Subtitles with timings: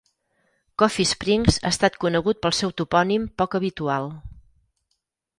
[0.81, 4.09] Coffee Springs ha estat conegut pel seu topònim poc habitual.